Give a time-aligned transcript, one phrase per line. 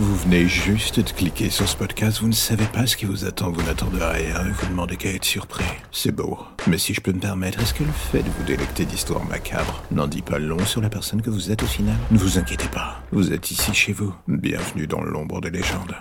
[0.00, 3.26] Vous venez juste de cliquer sur ce podcast, vous ne savez pas ce qui vous
[3.26, 5.62] attend, vous n'attendez rien et vous demandez qu'à être surpris.
[5.92, 6.38] C'est beau.
[6.66, 9.82] Mais si je peux me permettre, est-ce que le fait de vous délecter d'histoires macabres
[9.90, 11.96] n'en dit pas long sur la personne que vous êtes au final?
[12.10, 14.14] Ne vous inquiétez pas, vous êtes ici chez vous.
[14.26, 15.94] Bienvenue dans l'ombre des légendes.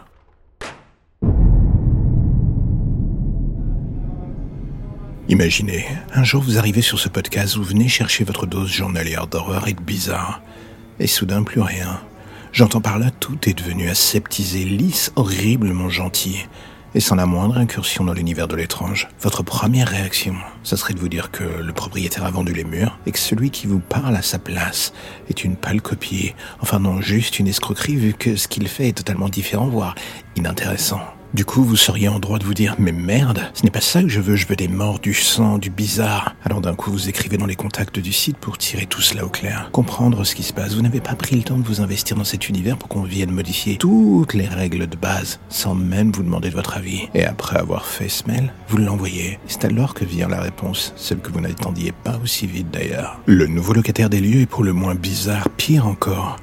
[5.27, 9.68] Imaginez, un jour vous arrivez sur ce podcast, vous venez chercher votre dose journalière d'horreur
[9.68, 10.41] et de bizarre,
[11.02, 12.00] et soudain plus rien.
[12.52, 16.48] J'entends par là tout est devenu aseptisé, lisse, horriblement gentil,
[16.95, 19.07] et sans la moindre incursion dans l'univers de l'étrange.
[19.21, 22.98] Votre première réaction, ça serait de vous dire que le propriétaire a vendu les murs
[23.05, 24.93] et que celui qui vous parle à sa place
[25.30, 28.98] est une pâle copie, enfin non, juste une escroquerie vu que ce qu'il fait est
[28.98, 29.95] totalement différent, voire
[30.35, 31.02] inintéressant.
[31.36, 34.02] Du coup, vous seriez en droit de vous dire, mais merde, ce n'est pas ça
[34.02, 36.36] que je veux, je veux des morts, du sang, du bizarre.
[36.44, 39.30] Alors d'un coup, vous écrivez dans les contacts du site pour tirer tout cela au
[39.30, 40.74] clair, comprendre ce qui se passe.
[40.74, 43.30] Vous n'avez pas pris le temps de vous investir dans cet univers pour qu'on vienne
[43.30, 47.08] modifier toutes les règles de base, sans même vous demander de votre avis.
[47.14, 49.38] Et après avoir fait ce mail, vous l'envoyez.
[49.46, 53.20] C'est alors que vient la réponse, celle que vous n'attendiez pas aussi vite d'ailleurs.
[53.27, 56.38] Le nouveau locataire des lieux est pour le moins bizarre, pire encore.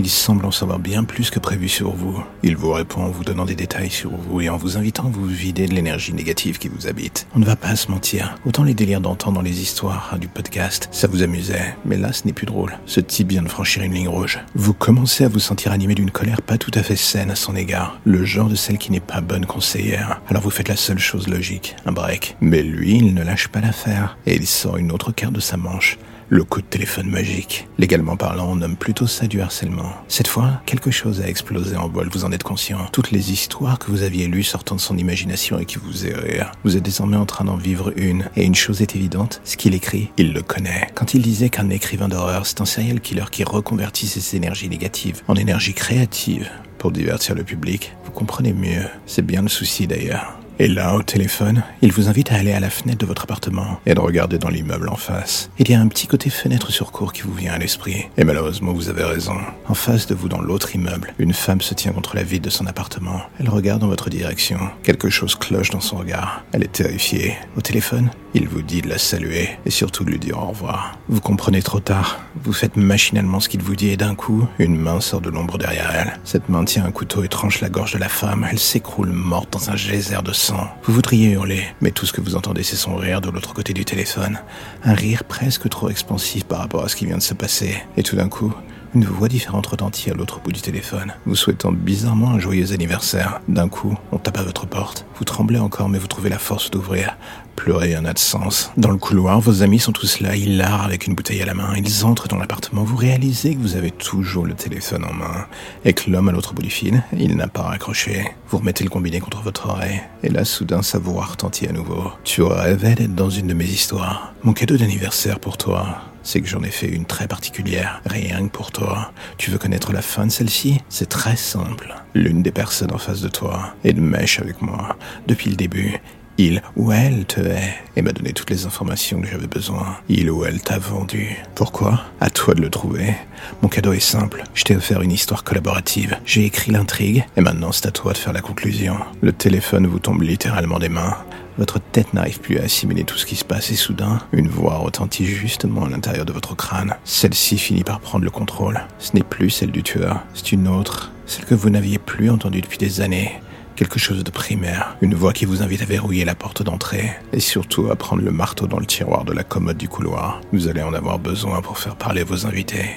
[0.00, 2.22] Il semble en savoir bien plus que prévu sur vous.
[2.44, 5.10] Il vous répond en vous donnant des détails sur vous et en vous invitant à
[5.10, 7.26] vous vider de l'énergie négative qui vous habite.
[7.34, 8.36] On ne va pas se mentir.
[8.46, 11.74] Autant les délires d'antan dans les histoires du podcast, ça vous amusait.
[11.84, 12.78] Mais là, ce n'est plus drôle.
[12.86, 14.38] Ce type vient de franchir une ligne rouge.
[14.54, 17.56] Vous commencez à vous sentir animé d'une colère pas tout à fait saine à son
[17.56, 17.98] égard.
[18.04, 20.22] Le genre de celle qui n'est pas bonne conseillère.
[20.28, 22.36] Alors vous faites la seule chose logique, un break.
[22.40, 24.16] Mais lui, il ne lâche pas l'affaire.
[24.26, 27.68] Et il sort une autre carte de sa manche le coup de téléphone magique.
[27.78, 29.92] Légalement parlant, on nomme plutôt ça du harcèlement.
[30.08, 32.86] Cette fois, quelque chose a explosé en vol, vous en êtes conscient.
[32.92, 36.14] Toutes les histoires que vous aviez lues sortant de son imagination et qui vous faisaient
[36.14, 36.52] rire.
[36.64, 38.28] Vous êtes désormais en train d'en vivre une.
[38.36, 40.88] Et une chose est évidente, ce qu'il écrit, il le connaît.
[40.94, 45.22] Quand il disait qu'un écrivain d'horreur, c'est un serial killer qui reconvertit ses énergies négatives
[45.28, 48.84] en énergie créative pour divertir le public, vous comprenez mieux.
[49.04, 50.37] C'est bien le souci d'ailleurs.
[50.60, 53.78] Et là, au téléphone, il vous invite à aller à la fenêtre de votre appartement
[53.86, 55.50] et de regarder dans l'immeuble en face.
[55.60, 58.06] Il y a un petit côté fenêtre sur cour qui vous vient à l'esprit.
[58.16, 59.36] Et malheureusement, vous avez raison.
[59.68, 62.50] En face de vous, dans l'autre immeuble, une femme se tient contre la vitre de
[62.50, 63.20] son appartement.
[63.38, 64.58] Elle regarde dans votre direction.
[64.82, 66.42] Quelque chose cloche dans son regard.
[66.50, 67.36] Elle est terrifiée.
[67.56, 70.98] Au téléphone, il vous dit de la saluer et surtout de lui dire au revoir.
[71.08, 72.18] Vous comprenez trop tard.
[72.42, 75.56] Vous faites machinalement ce qu'il vous dit et d'un coup, une main sort de l'ombre
[75.56, 76.18] derrière elle.
[76.24, 78.44] Cette main tient un couteau et tranche la gorge de la femme.
[78.50, 80.47] Elle s'écroule morte dans un geyser de sang
[80.82, 83.72] vous voudriez hurler, mais tout ce que vous entendez, c'est son rire de l'autre côté
[83.74, 84.38] du téléphone.
[84.84, 87.76] Un rire presque trop expansif par rapport à ce qui vient de se passer.
[87.96, 88.52] Et tout d'un coup,
[88.94, 93.40] une voix différente retentit à l'autre bout du téléphone, vous souhaitant bizarrement un joyeux anniversaire.
[93.48, 93.96] D'un coup,
[94.28, 95.06] tape à votre porte.
[95.16, 97.16] Vous tremblez encore, mais vous trouvez la force d'ouvrir.
[97.56, 98.70] Pleurer en a de sens.
[98.76, 101.72] Dans le couloir, vos amis sont tous là, larent avec une bouteille à la main,
[101.76, 105.46] ils entrent dans l'appartement, vous réalisez que vous avez toujours le téléphone en main,
[105.84, 108.30] et que l'homme à l'autre bout du fil, il n'a pas raccroché.
[108.48, 112.12] Vous remettez le combiné contre votre oreille, et là soudain sa voix retentit à nouveau.
[112.22, 114.34] Tu rêvais d'être dans une de mes histoires.
[114.44, 118.52] Mon cadeau d'anniversaire pour toi, c'est que j'en ai fait une très particulière, rien que
[118.52, 119.12] pour toi.
[119.38, 120.78] Tu veux connaître la fin de celle-ci?
[120.90, 121.94] C'est très simple.
[122.14, 125.98] L'une des personnes en face de toi est de mèche avec moi depuis le début
[126.40, 129.96] il ou elle te hait et m'a donné toutes les informations que j'avais besoin.
[130.08, 131.36] Il ou elle t'a vendu.
[131.56, 132.02] Pourquoi?
[132.20, 133.12] À toi de le trouver.
[133.60, 134.44] Mon cadeau est simple.
[134.54, 136.16] Je t'ai offert une histoire collaborative.
[136.24, 138.98] J'ai écrit l'intrigue et maintenant c'est à toi de faire la conclusion.
[139.20, 141.16] Le téléphone vous tombe littéralement des mains.
[141.58, 144.76] Votre tête n'arrive plus à assimiler tout ce qui se passe et soudain, une voix
[144.76, 146.94] retentit justement à l'intérieur de votre crâne.
[147.04, 148.80] Celle-ci finit par prendre le contrôle.
[149.00, 152.60] Ce n'est plus celle du tueur, c'est une autre, celle que vous n'aviez plus entendue
[152.60, 153.32] depuis des années
[153.78, 157.38] quelque chose de primaire, une voix qui vous invite à verrouiller la porte d'entrée, et
[157.38, 160.40] surtout à prendre le marteau dans le tiroir de la commode du couloir.
[160.52, 162.96] Vous allez en avoir besoin pour faire parler vos invités.